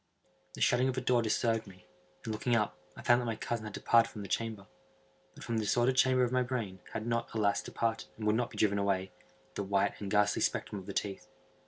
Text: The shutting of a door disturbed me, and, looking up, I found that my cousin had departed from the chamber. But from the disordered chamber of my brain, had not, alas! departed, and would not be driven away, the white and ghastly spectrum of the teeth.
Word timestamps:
The 0.55 0.61
shutting 0.61 0.89
of 0.89 0.97
a 0.97 1.01
door 1.01 1.21
disturbed 1.21 1.67
me, 1.67 1.85
and, 2.25 2.33
looking 2.33 2.55
up, 2.55 2.75
I 2.95 3.03
found 3.03 3.21
that 3.21 3.27
my 3.27 3.35
cousin 3.35 3.65
had 3.65 3.73
departed 3.73 4.09
from 4.09 4.23
the 4.23 4.27
chamber. 4.27 4.65
But 5.35 5.43
from 5.43 5.57
the 5.57 5.63
disordered 5.63 5.95
chamber 5.95 6.23
of 6.23 6.31
my 6.31 6.41
brain, 6.41 6.79
had 6.93 7.05
not, 7.05 7.31
alas! 7.35 7.61
departed, 7.61 8.09
and 8.17 8.25
would 8.25 8.35
not 8.35 8.49
be 8.49 8.57
driven 8.57 8.79
away, 8.79 9.11
the 9.53 9.61
white 9.61 10.01
and 10.01 10.09
ghastly 10.09 10.41
spectrum 10.41 10.79
of 10.79 10.87
the 10.87 10.93
teeth. 10.93 11.27